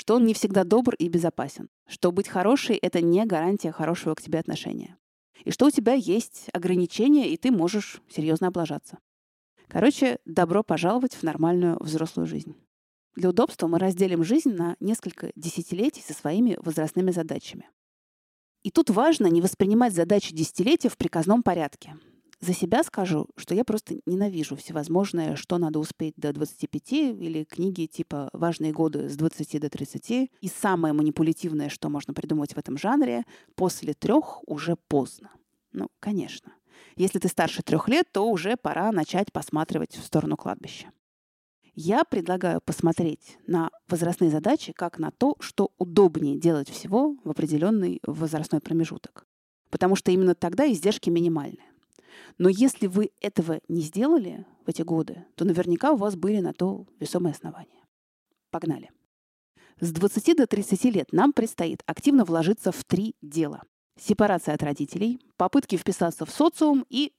Что 0.00 0.14
он 0.14 0.24
не 0.24 0.32
всегда 0.32 0.64
добр 0.64 0.94
и 0.94 1.10
безопасен, 1.10 1.68
что 1.86 2.10
быть 2.10 2.26
хорошей— 2.26 2.76
это 2.82 3.02
не 3.02 3.22
гарантия 3.26 3.70
хорошего 3.70 4.14
к 4.14 4.22
тебе 4.22 4.38
отношения. 4.38 4.96
и 5.44 5.50
что 5.50 5.66
у 5.66 5.70
тебя 5.70 5.92
есть 5.92 6.46
ограничения, 6.54 7.28
и 7.28 7.36
ты 7.36 7.50
можешь 7.50 8.00
серьезно 8.08 8.48
облажаться. 8.48 8.98
Короче, 9.68 10.18
добро 10.24 10.62
пожаловать 10.62 11.12
в 11.12 11.22
нормальную 11.22 11.76
взрослую 11.82 12.26
жизнь. 12.26 12.56
Для 13.14 13.28
удобства 13.28 13.66
мы 13.66 13.78
разделим 13.78 14.24
жизнь 14.24 14.54
на 14.54 14.74
несколько 14.80 15.32
десятилетий 15.36 16.00
со 16.00 16.14
своими 16.14 16.56
возрастными 16.62 17.10
задачами. 17.10 17.68
И 18.62 18.70
тут 18.70 18.88
важно 18.88 19.26
не 19.26 19.42
воспринимать 19.42 19.92
задачи 19.92 20.34
десятилетия 20.34 20.88
в 20.88 20.96
приказном 20.96 21.42
порядке. 21.42 21.98
За 22.40 22.54
себя 22.54 22.82
скажу, 22.82 23.26
что 23.36 23.54
я 23.54 23.64
просто 23.64 23.96
ненавижу 24.06 24.56
всевозможное, 24.56 25.36
что 25.36 25.58
надо 25.58 25.78
успеть 25.78 26.14
до 26.16 26.32
25, 26.32 26.92
или 26.92 27.44
книги 27.44 27.84
типа 27.84 28.30
«Важные 28.32 28.72
годы 28.72 29.10
с 29.10 29.16
20 29.16 29.60
до 29.60 29.66
30». 29.66 30.30
И 30.40 30.48
самое 30.48 30.94
манипулятивное, 30.94 31.68
что 31.68 31.90
можно 31.90 32.14
придумать 32.14 32.54
в 32.54 32.58
этом 32.58 32.78
жанре, 32.78 33.24
после 33.56 33.92
трех 33.92 34.42
уже 34.48 34.76
поздно. 34.88 35.30
Ну, 35.72 35.88
конечно. 36.00 36.54
Если 36.96 37.18
ты 37.18 37.28
старше 37.28 37.62
трех 37.62 37.88
лет, 37.88 38.10
то 38.10 38.26
уже 38.26 38.56
пора 38.56 38.90
начать 38.90 39.32
посматривать 39.32 39.94
в 39.96 40.02
сторону 40.02 40.38
кладбища. 40.38 40.90
Я 41.74 42.04
предлагаю 42.04 42.62
посмотреть 42.62 43.38
на 43.46 43.70
возрастные 43.86 44.30
задачи 44.30 44.72
как 44.72 44.98
на 44.98 45.10
то, 45.10 45.36
что 45.40 45.72
удобнее 45.76 46.38
делать 46.38 46.70
всего 46.70 47.16
в 47.22 47.30
определенный 47.30 48.00
возрастной 48.06 48.60
промежуток. 48.62 49.26
Потому 49.68 49.94
что 49.94 50.10
именно 50.10 50.34
тогда 50.34 50.70
издержки 50.70 51.10
минимальны. 51.10 51.69
Но 52.38 52.48
если 52.48 52.86
вы 52.86 53.10
этого 53.20 53.60
не 53.68 53.82
сделали 53.82 54.46
в 54.64 54.68
эти 54.68 54.82
годы, 54.82 55.24
то 55.34 55.44
наверняка 55.44 55.92
у 55.92 55.96
вас 55.96 56.16
были 56.16 56.40
на 56.40 56.52
то 56.52 56.86
весомые 56.98 57.32
основания. 57.32 57.84
Погнали. 58.50 58.90
С 59.80 59.92
20 59.92 60.36
до 60.36 60.46
30 60.46 60.84
лет 60.84 61.12
нам 61.12 61.32
предстоит 61.32 61.82
активно 61.86 62.24
вложиться 62.24 62.72
в 62.72 62.84
три 62.84 63.14
дела. 63.22 63.62
Сепарация 63.98 64.54
от 64.54 64.62
родителей, 64.62 65.20
попытки 65.36 65.76
вписаться 65.76 66.24
в 66.24 66.30
социум 66.30 66.84
и 66.88 67.12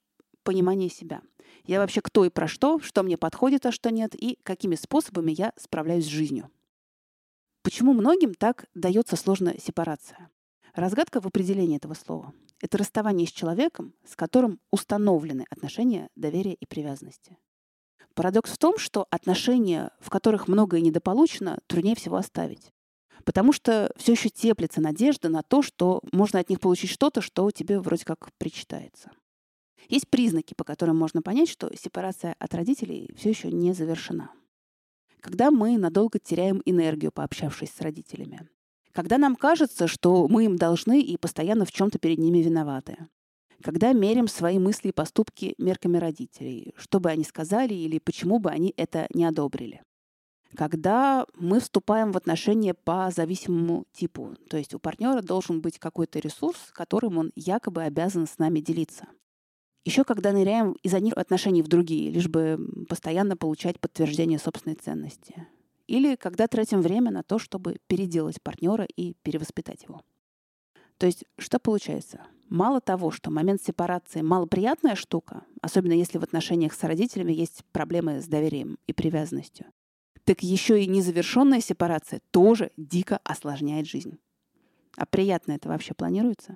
понимание 0.43 0.89
себя. 0.89 1.21
Я 1.65 1.79
вообще 1.79 2.01
кто 2.01 2.25
и 2.25 2.29
про 2.29 2.47
что, 2.47 2.79
что 2.79 3.03
мне 3.03 3.17
подходит, 3.17 3.65
а 3.65 3.71
что 3.71 3.91
нет, 3.91 4.15
и 4.15 4.37
какими 4.43 4.75
способами 4.75 5.31
я 5.31 5.53
справляюсь 5.57 6.05
с 6.05 6.09
жизнью. 6.09 6.49
Почему 7.63 7.93
многим 7.93 8.33
так 8.33 8.65
дается 8.73 9.15
сложная 9.15 9.57
сепарация? 9.59 10.29
Разгадка 10.73 11.19
в 11.19 11.27
определении 11.27 11.77
этого 11.77 11.93
слова. 11.93 12.33
Это 12.61 12.77
расставание 12.77 13.27
с 13.27 13.31
человеком, 13.31 13.93
с 14.05 14.15
которым 14.15 14.59
установлены 14.71 15.45
отношения 15.49 16.09
доверия 16.15 16.53
и 16.53 16.65
привязанности. 16.65 17.37
Парадокс 18.13 18.51
в 18.51 18.57
том, 18.57 18.77
что 18.77 19.07
отношения, 19.09 19.91
в 19.99 20.09
которых 20.09 20.47
многое 20.47 20.81
недополучено, 20.81 21.59
труднее 21.67 21.95
всего 21.95 22.15
оставить. 22.15 22.71
Потому 23.25 23.51
что 23.51 23.93
все 23.97 24.13
еще 24.13 24.29
теплится 24.29 24.81
надежда 24.81 25.29
на 25.29 25.43
то, 25.43 25.61
что 25.61 26.01
можно 26.11 26.39
от 26.39 26.49
них 26.49 26.59
получить 26.59 26.89
что-то, 26.89 27.21
что 27.21 27.51
тебе 27.51 27.79
вроде 27.79 28.05
как 28.05 28.29
причитается. 28.37 29.11
Есть 29.89 30.07
признаки, 30.09 30.53
по 30.53 30.63
которым 30.63 30.97
можно 30.97 31.21
понять, 31.21 31.49
что 31.49 31.75
сепарация 31.75 32.35
от 32.39 32.53
родителей 32.53 33.09
все 33.17 33.29
еще 33.29 33.51
не 33.51 33.73
завершена. 33.73 34.31
Когда 35.19 35.51
мы 35.51 35.77
надолго 35.77 36.17
теряем 36.17 36.61
энергию, 36.65 37.11
пообщавшись 37.11 37.71
с 37.71 37.81
родителями. 37.81 38.49
Когда 38.93 39.17
нам 39.17 39.35
кажется, 39.35 39.87
что 39.87 40.27
мы 40.27 40.45
им 40.45 40.57
должны 40.57 41.01
и 41.01 41.17
постоянно 41.17 41.65
в 41.65 41.71
чем-то 41.71 41.99
перед 41.99 42.17
ними 42.17 42.39
виноваты. 42.39 43.07
Когда 43.63 43.93
мерим 43.93 44.27
свои 44.27 44.59
мысли 44.59 44.89
и 44.89 44.93
поступки 44.93 45.53
мерками 45.57 45.97
родителей, 45.97 46.73
что 46.75 46.99
бы 46.99 47.09
они 47.09 47.23
сказали 47.23 47.73
или 47.73 47.99
почему 47.99 48.39
бы 48.39 48.49
они 48.49 48.73
это 48.75 49.07
не 49.13 49.23
одобрили. 49.23 49.81
Когда 50.55 51.25
мы 51.35 51.59
вступаем 51.59 52.11
в 52.11 52.17
отношения 52.17 52.73
по 52.73 53.09
зависимому 53.11 53.85
типу, 53.93 54.35
то 54.49 54.57
есть 54.57 54.73
у 54.73 54.79
партнера 54.79 55.21
должен 55.21 55.61
быть 55.61 55.79
какой-то 55.79 56.19
ресурс, 56.19 56.57
которым 56.73 57.17
он 57.17 57.31
якобы 57.35 57.83
обязан 57.83 58.27
с 58.27 58.37
нами 58.37 58.59
делиться. 58.59 59.07
Еще 59.85 60.03
когда 60.03 60.31
ныряем 60.31 60.73
из 60.83 60.93
одних 60.93 61.13
отношений 61.13 61.61
в 61.61 61.67
другие, 61.67 62.11
лишь 62.11 62.27
бы 62.27 62.59
постоянно 62.89 63.37
получать 63.37 63.79
подтверждение 63.79 64.39
собственной 64.39 64.75
ценности. 64.75 65.47
Или 65.91 66.15
когда 66.15 66.47
тратим 66.47 66.79
время 66.81 67.11
на 67.11 67.21
то, 67.21 67.37
чтобы 67.37 67.75
переделать 67.87 68.41
партнера 68.41 68.85
и 68.95 69.13
перевоспитать 69.23 69.83
его. 69.83 70.01
То 70.97 71.05
есть 71.05 71.25
что 71.37 71.59
получается? 71.59 72.21
Мало 72.47 72.79
того, 72.79 73.11
что 73.11 73.29
момент 73.29 73.61
сепарации 73.61 74.21
малоприятная 74.21 74.95
штука, 74.95 75.43
особенно 75.61 75.91
если 75.91 76.17
в 76.17 76.23
отношениях 76.23 76.73
с 76.73 76.81
родителями 76.83 77.33
есть 77.33 77.65
проблемы 77.73 78.21
с 78.21 78.27
доверием 78.27 78.77
и 78.87 78.93
привязанностью, 78.93 79.65
так 80.23 80.43
еще 80.43 80.81
и 80.81 80.87
незавершенная 80.87 81.59
сепарация 81.59 82.21
тоже 82.31 82.71
дико 82.77 83.19
осложняет 83.25 83.85
жизнь. 83.85 84.17
А 84.95 85.05
приятно 85.05 85.51
это 85.51 85.67
вообще 85.67 85.93
планируется? 85.93 86.55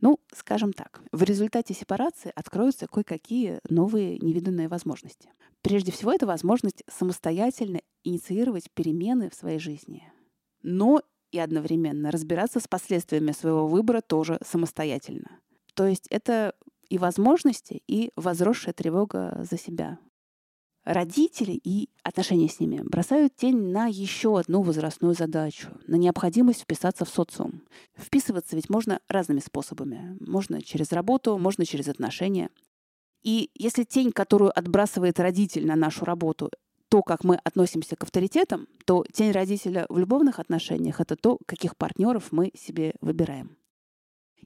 Ну, 0.00 0.18
скажем 0.32 0.72
так, 0.72 1.02
в 1.12 1.22
результате 1.22 1.74
сепарации 1.74 2.32
откроются 2.34 2.86
кое-какие 2.86 3.60
новые 3.68 4.18
невиданные 4.18 4.68
возможности. 4.68 5.30
Прежде 5.62 5.92
всего, 5.92 6.12
это 6.12 6.26
возможность 6.26 6.82
самостоятельно 6.88 7.80
инициировать 8.02 8.70
перемены 8.70 9.28
в 9.28 9.34
своей 9.34 9.58
жизни. 9.58 10.10
Но 10.62 11.02
и 11.32 11.38
одновременно 11.38 12.10
разбираться 12.10 12.60
с 12.60 12.66
последствиями 12.66 13.32
своего 13.32 13.66
выбора 13.66 14.00
тоже 14.00 14.38
самостоятельно. 14.44 15.38
То 15.74 15.86
есть 15.86 16.06
это 16.08 16.54
и 16.88 16.98
возможности, 16.98 17.82
и 17.86 18.10
возросшая 18.16 18.74
тревога 18.74 19.46
за 19.48 19.56
себя, 19.56 19.98
Родители 20.84 21.52
и 21.52 21.90
отношения 22.02 22.48
с 22.48 22.58
ними 22.58 22.80
бросают 22.82 23.36
тень 23.36 23.70
на 23.70 23.86
еще 23.86 24.38
одну 24.38 24.62
возрастную 24.62 25.14
задачу, 25.14 25.68
на 25.86 25.96
необходимость 25.96 26.62
вписаться 26.62 27.04
в 27.04 27.10
социум. 27.10 27.62
Вписываться 27.98 28.56
ведь 28.56 28.70
можно 28.70 29.00
разными 29.06 29.40
способами. 29.40 30.16
Можно 30.20 30.62
через 30.62 30.92
работу, 30.92 31.36
можно 31.36 31.66
через 31.66 31.88
отношения. 31.88 32.48
И 33.22 33.50
если 33.54 33.84
тень, 33.84 34.10
которую 34.10 34.58
отбрасывает 34.58 35.20
родитель 35.20 35.66
на 35.66 35.76
нашу 35.76 36.06
работу, 36.06 36.50
то, 36.88 37.02
как 37.02 37.24
мы 37.24 37.36
относимся 37.36 37.94
к 37.94 38.02
авторитетам, 38.02 38.66
то 38.86 39.04
тень 39.12 39.32
родителя 39.32 39.84
в 39.90 39.98
любовных 39.98 40.38
отношениях— 40.38 41.00
это 41.02 41.14
то, 41.14 41.38
каких 41.46 41.76
партнеров 41.76 42.32
мы 42.32 42.52
себе 42.56 42.94
выбираем. 43.02 43.56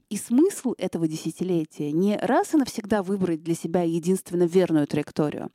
И 0.09 0.17
смысл 0.17 0.75
этого 0.77 1.07
десятилетия 1.07 1.91
не 1.91 2.17
раз 2.17 2.53
и 2.53 2.57
навсегда 2.57 3.01
выбрать 3.01 3.41
для 3.41 3.55
себя 3.55 3.81
единственно 3.81 4.43
верную 4.43 4.85
траекторию, 4.85 5.49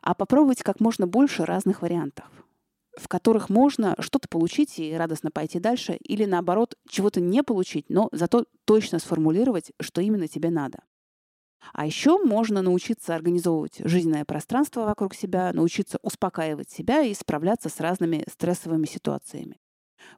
а 0.00 0.14
попробовать 0.14 0.62
как 0.62 0.80
можно 0.80 1.06
больше 1.06 1.44
разных 1.44 1.82
вариантов, 1.82 2.24
в 2.96 3.08
которых 3.08 3.50
можно 3.50 3.94
что-то 3.98 4.28
получить 4.28 4.78
и 4.78 4.94
радостно 4.94 5.30
пойти 5.30 5.58
дальше, 5.58 5.94
или 5.94 6.24
наоборот, 6.24 6.76
чего-то 6.88 7.20
не 7.20 7.42
получить, 7.42 7.86
но 7.88 8.08
зато 8.12 8.46
точно 8.64 8.98
сформулировать, 8.98 9.72
что 9.80 10.00
именно 10.00 10.28
тебе 10.28 10.50
надо. 10.50 10.80
А 11.72 11.86
еще 11.86 12.18
можно 12.18 12.60
научиться 12.60 13.14
организовывать 13.14 13.80
жизненное 13.84 14.24
пространство 14.24 14.84
вокруг 14.84 15.14
себя, 15.14 15.52
научиться 15.52 15.98
успокаивать 16.02 16.70
себя 16.70 17.02
и 17.02 17.14
справляться 17.14 17.68
с 17.68 17.78
разными 17.80 18.24
стрессовыми 18.28 18.86
ситуациями. 18.86 19.58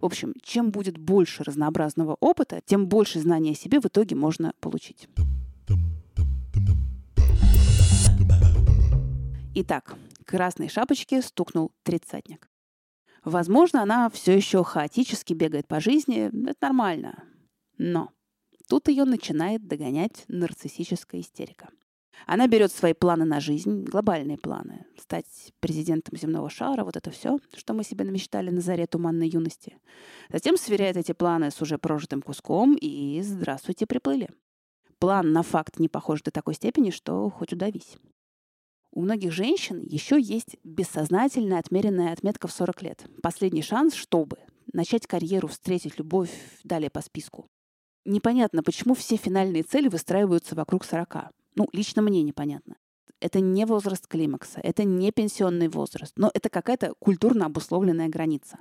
В 0.00 0.06
общем, 0.06 0.32
чем 0.42 0.70
будет 0.70 0.96
больше 0.96 1.44
разнообразного 1.44 2.16
опыта, 2.20 2.60
тем 2.64 2.86
больше 2.86 3.20
знания 3.20 3.52
о 3.52 3.54
себе 3.54 3.80
в 3.80 3.86
итоге 3.86 4.16
можно 4.16 4.54
получить. 4.60 5.08
Итак, 9.56 9.96
красной 10.24 10.68
шапочке 10.68 11.22
стукнул 11.22 11.70
тридцатник. 11.84 12.50
Возможно, 13.24 13.82
она 13.82 14.10
все 14.10 14.34
еще 14.34 14.64
хаотически 14.64 15.32
бегает 15.32 15.68
по 15.68 15.78
жизни, 15.78 16.26
это 16.50 16.58
нормально. 16.60 17.22
Но 17.78 18.10
тут 18.68 18.88
ее 18.88 19.04
начинает 19.04 19.64
догонять 19.68 20.24
нарциссическая 20.26 21.20
истерика. 21.20 21.68
Она 22.26 22.48
берет 22.48 22.72
свои 22.72 22.94
планы 22.94 23.24
на 23.24 23.38
жизнь, 23.38 23.84
глобальные 23.84 24.38
планы. 24.38 24.86
Стать 24.98 25.52
президентом 25.60 26.18
земного 26.18 26.50
шара, 26.50 26.82
вот 26.82 26.96
это 26.96 27.12
все, 27.12 27.38
что 27.56 27.74
мы 27.74 27.84
себе 27.84 28.04
намечтали 28.04 28.50
на 28.50 28.60
заре 28.60 28.88
туманной 28.88 29.28
юности. 29.28 29.78
Затем 30.32 30.56
сверяет 30.56 30.96
эти 30.96 31.12
планы 31.12 31.52
с 31.52 31.62
уже 31.62 31.78
прожитым 31.78 32.22
куском 32.22 32.74
и 32.74 33.22
здравствуйте, 33.22 33.86
приплыли. 33.86 34.30
План 34.98 35.30
на 35.30 35.44
факт 35.44 35.78
не 35.78 35.88
похож 35.88 36.22
до 36.22 36.32
такой 36.32 36.54
степени, 36.54 36.90
что 36.90 37.30
хоть 37.30 37.52
удавись. 37.52 37.98
У 38.94 39.00
многих 39.00 39.32
женщин 39.32 39.80
еще 39.82 40.20
есть 40.20 40.56
бессознательная 40.62 41.58
отмеренная 41.58 42.12
отметка 42.12 42.46
в 42.46 42.52
40 42.52 42.82
лет. 42.82 43.04
Последний 43.24 43.60
шанс, 43.60 43.94
чтобы 43.94 44.36
начать 44.72 45.08
карьеру, 45.08 45.48
встретить 45.48 45.98
любовь, 45.98 46.30
далее 46.62 46.90
по 46.90 47.00
списку. 47.00 47.48
Непонятно, 48.04 48.62
почему 48.62 48.94
все 48.94 49.16
финальные 49.16 49.64
цели 49.64 49.88
выстраиваются 49.88 50.54
вокруг 50.54 50.84
40. 50.84 51.32
Ну, 51.56 51.68
лично 51.72 52.02
мне 52.02 52.22
непонятно. 52.22 52.76
Это 53.18 53.40
не 53.40 53.66
возраст 53.66 54.06
климакса, 54.06 54.60
это 54.62 54.84
не 54.84 55.10
пенсионный 55.10 55.68
возраст, 55.68 56.12
но 56.16 56.30
это 56.32 56.48
какая-то 56.48 56.94
культурно 57.00 57.46
обусловленная 57.46 58.08
граница. 58.08 58.58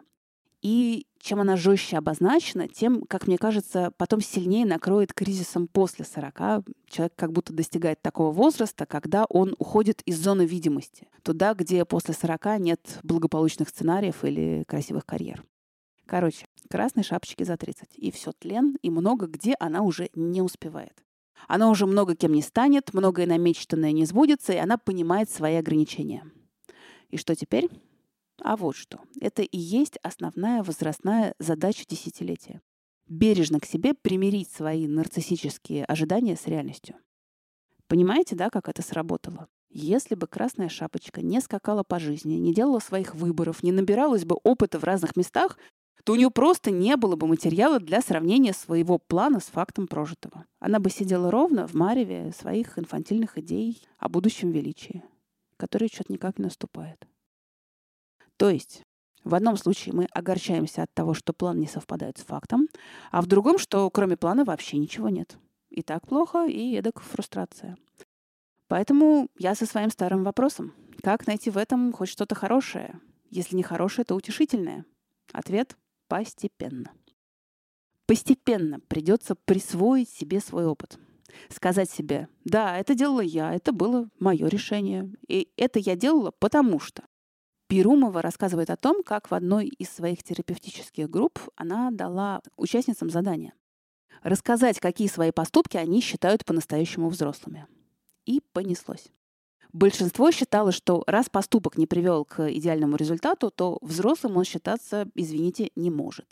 И 0.64 1.08
чем 1.20 1.42
она 1.42 1.58
жестче 1.58 1.98
обозначена, 1.98 2.70
тем, 2.70 3.02
как 3.04 3.28
мне 3.28 3.38
кажется, 3.38 3.92
потом 3.98 4.22
сильнее 4.22 4.66
накроет 4.66 5.14
кризисом 5.14 5.68
после 5.68 6.06
40. 6.06 6.66
Человек 6.88 7.14
как 7.18 7.34
будто 7.34 7.54
достигает 7.54 8.02
такого 8.02 8.32
возраста, 8.32 8.86
когда 8.86 9.26
он 9.26 9.56
уходит 9.60 10.02
из 10.06 10.18
зоны 10.18 10.46
видимости, 10.46 11.10
туда, 11.22 11.54
где 11.54 11.84
после 11.84 12.14
40 12.14 12.60
нет 12.60 13.00
благополучных 13.04 13.68
сценариев 13.68 14.24
или 14.24 14.64
красивых 14.66 15.06
карьер. 15.06 15.44
Короче, 16.06 16.46
красной 16.70 17.04
шапочки 17.04 17.44
за 17.44 17.58
30. 17.58 17.90
И 17.98 18.10
все 18.12 18.32
тлен, 18.32 18.78
и 18.82 18.90
много 18.90 19.28
где 19.28 19.56
она 19.60 19.82
уже 19.82 20.10
не 20.16 20.42
успевает. 20.42 21.04
Она 21.50 21.70
уже 21.70 21.86
много 21.86 22.16
кем 22.16 22.32
не 22.32 22.42
станет, 22.42 22.94
многое 22.94 23.28
намечтанное 23.28 23.92
не 23.92 24.06
сбудется, 24.06 24.54
и 24.54 24.58
она 24.58 24.78
понимает 24.78 25.30
свои 25.30 25.56
ограничения. 25.56 26.26
И 27.10 27.18
что 27.18 27.36
теперь? 27.36 27.70
А 28.42 28.58
вот 28.58 28.76
что. 28.76 29.00
Это 29.22 29.42
и 29.42 29.58
есть 29.58 29.98
основная 30.02 30.64
возрастная 30.64 31.34
задача 31.40 31.86
десятилетия. 31.88 32.62
Бережно 33.08 33.60
к 33.60 33.66
себе 33.66 33.94
примирить 33.94 34.50
свои 34.50 34.88
нарциссические 34.88 35.86
ожидания 35.86 36.36
с 36.36 36.48
реальностью. 36.48 36.96
Понимаете, 37.88 38.36
да, 38.36 38.50
как 38.50 38.70
это 38.70 38.82
сработало? 38.82 39.48
Если 39.70 40.16
бы 40.16 40.28
Красная 40.28 40.70
Шапочка 40.70 41.22
не 41.22 41.42
скакала 41.42 41.84
по 41.84 42.00
жизни, 42.00 42.36
не 42.36 42.54
делала 42.54 42.80
своих 42.80 43.16
выборов, 43.16 43.64
не 43.64 43.72
набиралась 43.72 44.24
бы 44.24 44.38
опыта 44.44 44.80
в 44.80 44.84
разных 44.84 45.16
местах, 45.16 45.58
то 46.04 46.14
у 46.14 46.16
нее 46.16 46.30
просто 46.30 46.70
не 46.70 46.96
было 46.98 47.16
бы 47.16 47.28
материала 47.28 47.80
для 47.80 48.02
сравнения 48.02 48.54
своего 48.54 48.98
плана 48.98 49.40
с 49.40 49.46
фактом 49.46 49.88
прожитого. 49.88 50.46
Она 50.60 50.80
бы 50.80 50.90
сидела 50.90 51.32
ровно 51.32 51.68
в 51.68 51.74
мареве 51.74 52.34
своих 52.38 52.78
инфантильных 52.78 53.38
идей 53.38 53.82
о 53.98 54.10
будущем 54.10 54.52
величии, 54.52 55.04
которое 55.58 55.88
что-то 55.88 56.12
никак 56.12 56.40
не 56.40 56.46
наступает. 56.46 57.08
То 58.44 58.50
есть 58.50 58.84
в 59.24 59.36
одном 59.36 59.56
случае 59.56 59.96
мы 59.96 60.04
огорчаемся 60.12 60.84
от 60.84 60.94
того, 60.94 61.14
что 61.14 61.32
план 61.32 61.62
не 61.62 61.68
совпадает 61.68 62.18
с 62.18 62.26
фактом, 62.26 62.68
а 63.10 63.22
в 63.22 63.26
другом, 63.26 63.58
что 63.58 63.90
кроме 63.90 64.18
плана 64.18 64.44
вообще 64.44 64.78
ничего 64.78 65.08
нет. 65.08 65.38
И 65.70 65.82
так 65.82 66.06
плохо, 66.06 66.46
и 66.46 66.76
эдак 66.76 67.00
фрустрация. 67.00 67.78
Поэтому 68.68 69.30
я 69.38 69.56
со 69.56 69.66
своим 69.66 69.90
старым 69.92 70.26
вопросом. 70.26 70.74
Как 71.02 71.26
найти 71.26 71.52
в 71.52 71.58
этом 71.58 71.94
хоть 71.94 72.10
что-то 72.10 72.36
хорошее? 72.36 73.00
Если 73.30 73.56
не 73.56 73.64
хорошее, 73.64 74.04
то 74.04 74.14
утешительное. 74.14 74.84
Ответ 75.32 75.78
Постепенно. 76.10 76.92
Постепенно 78.08 78.82
придется 78.82 79.36
присвоить 79.36 80.10
себе 80.10 80.42
свой 80.42 80.66
опыт. 80.66 81.00
Сказать 81.48 81.90
себе, 81.90 82.28
да, 82.44 82.78
это 82.78 82.94
делала 82.94 83.22
я, 83.22 83.54
это 83.54 83.72
было 83.72 84.10
мое 84.20 84.50
решение. 84.50 85.14
И 85.30 85.48
это 85.56 85.80
я 85.80 85.96
делала 85.96 86.32
потому 86.32 86.82
что. 86.82 87.04
Перумова 87.74 88.22
рассказывает 88.22 88.70
о 88.70 88.78
том, 88.78 89.02
как 89.02 89.32
в 89.32 89.34
одной 89.34 89.66
из 89.66 89.90
своих 89.90 90.22
терапевтических 90.22 91.10
групп 91.10 91.40
она 91.56 91.90
дала 91.90 92.44
участницам 92.56 93.10
задание 93.10 93.54
рассказать, 94.22 94.80
какие 94.80 95.08
свои 95.08 95.32
поступки 95.32 95.78
они 95.78 96.00
считают 96.00 96.46
по-настоящему 96.46 97.10
взрослыми. 97.10 97.66
И 98.28 98.42
понеслось. 98.54 99.08
Большинство 99.72 100.30
считало, 100.30 100.72
что 100.72 101.04
раз 101.08 101.32
поступок 101.32 101.76
не 101.80 101.88
привел 101.88 102.26
к 102.26 102.48
идеальному 102.52 102.96
результату, 102.96 103.50
то 103.50 103.80
взрослым 103.82 104.38
он 104.38 104.44
считаться, 104.44 105.08
извините, 105.16 105.72
не 105.76 105.90
может. 105.90 106.28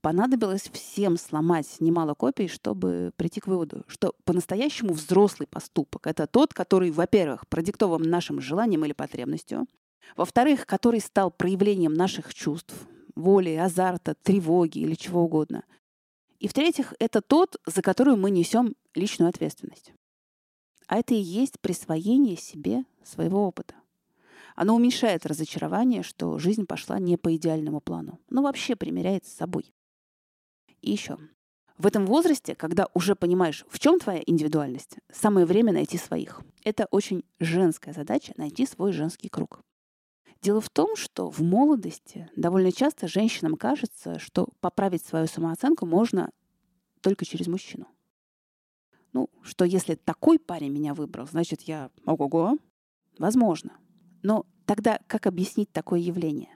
Понадобилось 0.00 0.70
всем 0.72 1.16
сломать 1.16 1.80
немало 1.80 2.14
копий, 2.14 2.46
чтобы 2.46 3.10
прийти 3.16 3.40
к 3.40 3.48
выводу, 3.48 3.82
что 3.88 4.14
по-настоящему 4.22 4.92
взрослый 4.92 5.48
поступок— 5.48 6.06
это 6.08 6.28
тот, 6.28 6.54
который, 6.54 6.92
во-первых, 6.92 7.48
продиктован 7.48 8.02
нашим 8.02 8.40
желанием 8.40 8.84
или 8.84 8.92
потребностью, 8.92 9.66
во-вторых, 10.16 10.66
который 10.66 11.00
стал 11.00 11.30
проявлением 11.30 11.94
наших 11.94 12.34
чувств, 12.34 12.74
воли, 13.14 13.54
азарта, 13.54 14.14
тревоги 14.14 14.78
или 14.78 14.94
чего 14.94 15.24
угодно. 15.24 15.64
И 16.38 16.48
в-третьих, 16.48 16.94
это 16.98 17.20
тот, 17.20 17.56
за 17.66 17.82
который 17.82 18.16
мы 18.16 18.30
несем 18.30 18.74
личную 18.94 19.28
ответственность. 19.28 19.92
А 20.88 20.98
это 20.98 21.14
и 21.14 21.18
есть 21.18 21.60
присвоение 21.60 22.36
себе 22.36 22.84
своего 23.04 23.46
опыта. 23.46 23.74
Оно 24.54 24.74
уменьшает 24.74 25.24
разочарование, 25.24 26.02
что 26.02 26.38
жизнь 26.38 26.66
пошла 26.66 26.98
не 26.98 27.16
по 27.16 27.34
идеальному 27.34 27.80
плану, 27.80 28.20
но 28.28 28.42
вообще 28.42 28.76
примеряет 28.76 29.24
с 29.24 29.32
собой. 29.32 29.72
И 30.82 30.90
еще. 30.90 31.16
В 31.78 31.86
этом 31.86 32.06
возрасте, 32.06 32.54
когда 32.54 32.88
уже 32.92 33.16
понимаешь, 33.16 33.64
в 33.68 33.78
чем 33.78 33.98
твоя 33.98 34.22
индивидуальность, 34.26 34.96
самое 35.10 35.46
время 35.46 35.72
найти 35.72 35.96
своих. 35.96 36.42
Это 36.64 36.86
очень 36.90 37.24
женская 37.40 37.92
задача— 37.92 38.34
найти 38.36 38.66
свой 38.66 38.92
женский 38.92 39.28
круг. 39.28 39.62
Дело 40.42 40.60
в 40.60 40.68
том, 40.70 40.96
что 40.96 41.30
в 41.30 41.40
молодости 41.40 42.28
довольно 42.34 42.72
часто 42.72 43.06
женщинам 43.06 43.56
кажется, 43.56 44.18
что 44.18 44.48
поправить 44.60 45.04
свою 45.04 45.28
самооценку 45.28 45.86
можно 45.86 46.30
только 47.00 47.24
через 47.24 47.46
мужчину. 47.46 47.86
Ну, 49.12 49.30
что 49.42 49.64
если 49.64 49.94
такой 49.94 50.40
парень 50.40 50.72
меня 50.72 50.94
выбрал, 50.94 51.26
значит, 51.26 51.62
я 51.62 51.90
ого-го. 52.06 52.58
Возможно. 53.18 53.72
Но 54.22 54.46
тогда 54.66 54.98
как 55.06 55.26
объяснить 55.26 55.70
такое 55.70 56.00
явление? 56.00 56.50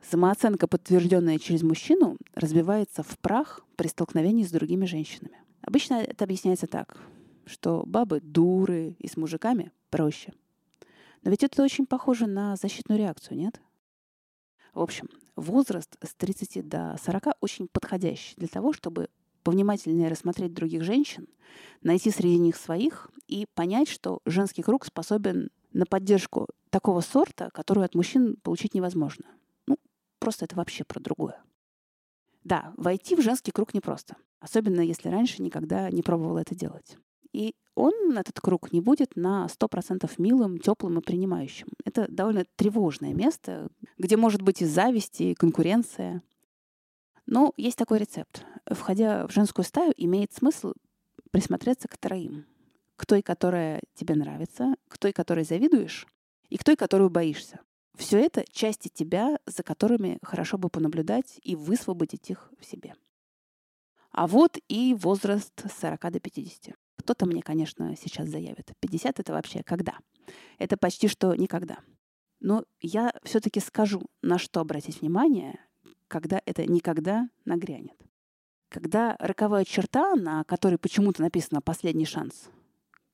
Самооценка, 0.00 0.68
подтвержденная 0.68 1.38
через 1.38 1.62
мужчину, 1.62 2.18
разбивается 2.34 3.02
в 3.02 3.18
прах 3.18 3.64
при 3.74 3.88
столкновении 3.88 4.44
с 4.44 4.50
другими 4.50 4.84
женщинами. 4.84 5.38
Обычно 5.62 5.94
это 5.94 6.24
объясняется 6.24 6.66
так, 6.66 6.98
что 7.46 7.82
бабы 7.86 8.20
дуры 8.20 8.96
и 8.98 9.08
с 9.08 9.16
мужиками 9.16 9.72
проще. 9.90 10.34
Но 11.24 11.30
ведь 11.30 11.42
это 11.42 11.62
очень 11.62 11.86
похоже 11.86 12.26
на 12.26 12.54
защитную 12.56 12.98
реакцию, 12.98 13.38
нет? 13.38 13.60
В 14.74 14.80
общем, 14.80 15.08
возраст 15.36 15.96
с 16.02 16.14
30 16.14 16.68
до 16.68 16.96
40 17.02 17.36
очень 17.40 17.66
подходящий 17.66 18.34
для 18.36 18.48
того, 18.48 18.72
чтобы 18.72 19.08
повнимательнее 19.42 20.08
рассмотреть 20.08 20.52
других 20.52 20.82
женщин, 20.82 21.28
найти 21.82 22.10
среди 22.10 22.38
них 22.38 22.56
своих 22.56 23.10
и 23.26 23.46
понять, 23.54 23.88
что 23.88 24.20
женский 24.26 24.62
круг 24.62 24.84
способен 24.84 25.50
на 25.72 25.86
поддержку 25.86 26.48
такого 26.70 27.00
сорта, 27.00 27.50
которую 27.52 27.84
от 27.84 27.94
мужчин 27.94 28.36
получить 28.42 28.74
невозможно. 28.74 29.26
Ну, 29.66 29.78
просто 30.18 30.44
это 30.44 30.56
вообще 30.56 30.84
про 30.84 31.00
другое. 31.00 31.42
Да, 32.42 32.74
войти 32.76 33.16
в 33.16 33.22
женский 33.22 33.50
круг 33.50 33.72
непросто, 33.72 34.16
особенно 34.40 34.80
если 34.80 35.08
раньше 35.08 35.40
никогда 35.42 35.90
не 35.90 36.02
пробовала 36.02 36.40
это 36.40 36.54
делать. 36.54 36.98
И 37.34 37.54
он, 37.74 38.16
этот 38.16 38.40
круг, 38.40 38.72
не 38.72 38.80
будет 38.80 39.16
на 39.16 39.46
100% 39.46 40.10
милым, 40.18 40.58
теплым 40.58 40.98
и 40.98 41.02
принимающим. 41.02 41.68
Это 41.84 42.06
довольно 42.08 42.46
тревожное 42.56 43.12
место, 43.12 43.68
где 43.98 44.16
может 44.16 44.40
быть 44.40 44.62
и 44.62 44.64
зависть, 44.64 45.20
и 45.20 45.34
конкуренция. 45.34 46.22
Но 47.26 47.52
есть 47.56 47.76
такой 47.76 47.98
рецепт 47.98 48.44
входя 48.70 49.26
в 49.26 49.32
женскую 49.32 49.64
стаю, 49.64 49.92
имеет 49.96 50.32
смысл 50.32 50.72
присмотреться 51.30 51.88
к 51.88 51.96
троим. 51.96 52.46
К 52.96 53.06
той, 53.06 53.22
которая 53.22 53.80
тебе 53.94 54.14
нравится, 54.14 54.74
к 54.88 54.98
той, 54.98 55.12
которой 55.12 55.44
завидуешь, 55.44 56.06
и 56.48 56.56
к 56.56 56.64
той, 56.64 56.76
которую 56.76 57.10
боишься. 57.10 57.60
Все 57.96 58.18
это 58.18 58.44
части 58.50 58.88
тебя, 58.88 59.38
за 59.46 59.62
которыми 59.62 60.18
хорошо 60.22 60.58
бы 60.58 60.68
понаблюдать 60.68 61.40
и 61.42 61.56
высвободить 61.56 62.30
их 62.30 62.52
в 62.58 62.64
себе. 62.64 62.94
А 64.10 64.26
вот 64.26 64.58
и 64.68 64.94
возраст 64.94 65.52
с 65.68 65.80
40 65.80 66.12
до 66.12 66.20
50. 66.20 66.74
Кто-то 67.04 67.26
мне, 67.26 67.42
конечно, 67.42 67.94
сейчас 67.96 68.30
заявит. 68.30 68.72
50— 68.80 69.20
это 69.20 69.32
вообще 69.34 69.62
когда? 69.62 69.98
Это 70.58 70.78
почти 70.78 71.06
что 71.06 71.34
никогда. 71.34 71.80
Но 72.40 72.64
я 72.80 73.12
все-таки 73.24 73.60
скажу, 73.60 74.06
на 74.22 74.38
что 74.38 74.60
обратить 74.60 75.02
внимание, 75.02 75.60
когда 76.08 76.40
это 76.46 76.64
никогда 76.64 77.28
нагрянет. 77.44 77.96
Когда 78.70 79.16
роковая 79.18 79.66
черта, 79.66 80.14
на 80.14 80.44
которой 80.44 80.78
почему-то 80.78 81.20
написано 81.20 81.60
«последний 81.60 82.06
шанс», 82.06 82.48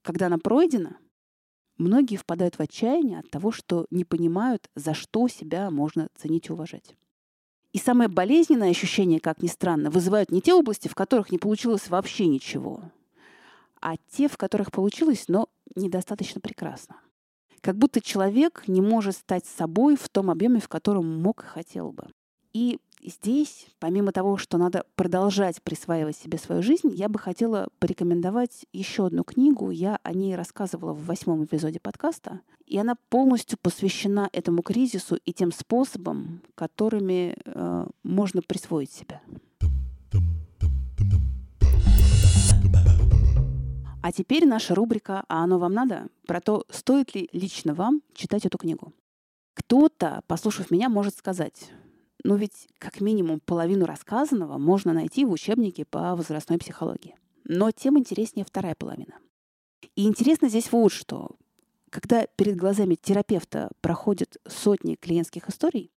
когда 0.03 0.27
она 0.27 0.39
пройдена, 0.39 0.97
многие 1.77 2.17
впадают 2.17 2.59
в 2.59 2.61
отчаяние 2.61 3.19
от 3.19 3.31
того, 3.31 3.51
что 3.51 3.87
не 3.91 4.05
понимают, 4.05 4.71
за 4.77 4.95
что 4.95 5.27
себя 5.27 5.69
можно 5.73 6.11
ценить 6.15 6.49
и 6.49 6.53
уважать. 6.53 6.95
И 7.73 7.79
самое 7.79 8.09
болезненное 8.09 8.71
ощущение, 8.71 9.19
как 9.19 9.43
ни 9.43 9.49
странно, 9.49 9.91
вызывают 9.91 10.31
не 10.31 10.41
те 10.41 10.55
области, 10.55 10.87
в 10.87 10.95
которых 10.95 11.33
не 11.33 11.39
получилось 11.39 11.89
вообще 11.89 12.29
ничего, 12.29 12.85
а 13.81 13.97
те, 14.11 14.29
в 14.29 14.37
которых 14.37 14.73
получилось, 14.73 15.25
но 15.29 15.49
недостаточно 15.75 16.41
прекрасно. 16.41 16.97
Как 17.61 17.77
будто 17.77 18.01
человек 18.01 18.65
не 18.67 18.81
может 18.81 19.17
стать 19.17 19.45
собой 19.45 19.97
в 19.97 20.09
том 20.09 20.31
объеме, 20.31 20.61
в 20.61 20.69
котором 20.69 21.21
мог 21.21 21.43
и 21.45 21.47
хотел 21.47 21.93
бы. 21.93 22.09
И 22.53 22.79
здесь, 23.03 23.69
помимо 23.79 24.13
того, 24.13 24.37
что 24.37 24.59
надо 24.59 24.85
продолжать 24.97 25.63
присваивать 25.63 26.17
себе 26.17 26.39
свою 26.39 26.63
жизнь, 26.63 26.91
я 26.93 27.09
бы 27.09 27.19
хотела 27.19 27.69
порекомендовать 27.79 28.67
еще 28.73 29.07
одну 29.07 29.25
книгу. 29.25 29.71
Я 29.71 29.99
о 30.03 30.13
ней 30.13 30.35
рассказывала 30.35 30.93
в 30.93 31.05
восьмом 31.05 31.45
эпизоде 31.45 31.81
подкаста. 31.81 32.41
И 32.67 32.79
она 32.79 32.95
полностью 33.09 33.59
посвящена 33.61 34.29
этому 34.33 34.63
кризису 34.63 35.17
и 35.17 35.33
тем 35.33 35.53
способам, 35.53 36.41
которыми 36.55 37.37
э, 37.45 37.87
можно 38.03 38.43
присвоить 38.43 38.93
себя. 38.93 39.21
А 44.03 44.13
теперь 44.13 44.47
наша 44.47 44.75
рубрика 44.75 45.25
«А 45.29 45.45
оно 45.45 45.59
вам 45.59 45.75
надо?» 45.75 46.09
про 46.27 46.41
то, 46.41 46.65
стоит 46.71 47.15
ли 47.15 47.29
лично 47.33 47.75
вам 47.75 48.03
читать 48.15 48.47
эту 48.47 48.57
книгу. 48.57 48.95
Кто-то, 49.55 50.23
послушав 50.27 50.71
меня, 50.71 50.89
может 50.89 51.17
сказать, 51.17 51.71
но 52.25 52.37
ведь 52.37 52.69
как 52.79 53.01
минимум 53.01 53.41
половину 53.41 53.85
рассказанного 53.85 54.57
можно 54.57 54.95
найти 54.95 55.25
в 55.25 55.33
учебнике 55.33 55.85
по 55.85 56.15
возрастной 56.17 56.59
психологии. 56.59 57.15
Но 57.45 57.71
тем 57.73 57.99
интереснее 57.99 58.47
вторая 58.47 58.75
половина. 58.75 59.19
И 59.97 60.07
интересно 60.07 60.49
здесь 60.49 60.73
вот 60.73 60.93
что. 60.93 61.37
Когда 61.91 62.27
перед 62.37 62.57
глазами 62.57 62.95
терапевта 62.95 63.71
проходят 63.81 64.37
сотни 64.47 64.95
клиентских 64.95 65.49
историй, 65.49 65.91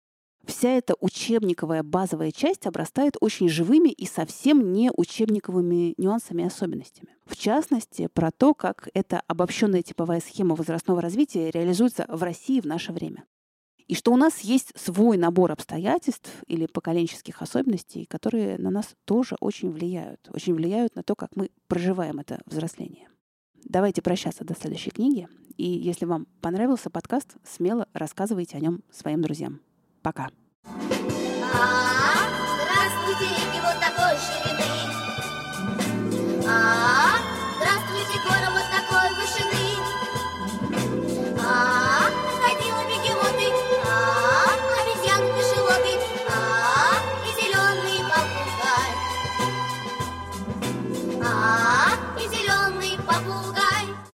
вся 0.46 0.70
эта 0.70 0.96
учебниковая 1.00 1.84
базовая 1.84 2.32
часть 2.32 2.66
обрастает 2.66 3.16
очень 3.22 3.50
живыми 3.50 3.90
и 3.90 4.06
совсем 4.06 4.74
не 4.74 4.92
учебниковыми 4.96 5.94
нюансами 5.98 6.44
и 6.44 6.46
особенностями. 6.46 7.16
В 7.26 7.38
частности, 7.38 8.08
про 8.14 8.32
то, 8.32 8.54
как 8.54 8.90
эта 8.94 9.22
обобщенная 9.28 9.84
типовая 9.84 10.20
схема 10.20 10.56
возрастного 10.56 11.02
развития 11.02 11.52
реализуется 11.52 12.06
в 12.08 12.22
России 12.24 12.60
в 12.60 12.66
наше 12.66 12.92
время. 12.92 13.26
И 13.88 13.96
что 13.96 14.14
у 14.14 14.16
нас 14.16 14.40
есть 14.40 14.72
свой 14.76 15.18
набор 15.18 15.52
обстоятельств 15.52 16.30
или 16.48 16.66
поколенческих 16.66 17.42
особенностей, 17.42 18.06
которые 18.06 18.58
на 18.58 18.70
нас 18.70 18.96
тоже 19.06 19.36
очень 19.42 19.70
влияют. 19.70 20.30
Очень 20.34 20.54
влияют 20.54 20.96
на 20.96 21.04
то, 21.04 21.16
как 21.16 21.36
мы 21.36 21.52
проживаем 21.68 22.20
это 22.20 22.40
взросление. 22.46 23.10
Давайте 23.66 24.02
прощаться 24.02 24.46
до 24.46 24.56
следующей 24.56 24.92
книги. 24.92 25.28
И 25.58 25.68
если 25.68 26.06
вам 26.06 26.26
понравился 26.42 26.90
подкаст, 26.90 27.36
смело 27.44 27.88
рассказывайте 27.94 28.58
о 28.58 28.62
нем 28.62 28.82
своим 28.92 29.22
друзьям. 29.22 29.62
Пока. 30.02 30.30